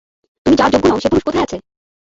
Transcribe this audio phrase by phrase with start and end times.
[0.45, 1.57] তুমি যাঁর যোগ্য নও সে পুরুষ কোথায় আছে?